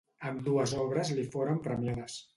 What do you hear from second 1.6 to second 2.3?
premiades.